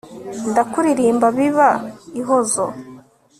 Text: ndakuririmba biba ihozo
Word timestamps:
ndakuririmba 0.49 1.27
biba 1.37 1.69
ihozo 2.19 2.65